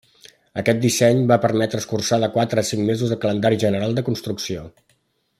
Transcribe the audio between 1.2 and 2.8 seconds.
va permetre escurçar de quatre a